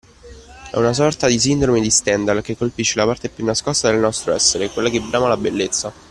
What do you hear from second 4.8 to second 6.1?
che brama la bellezza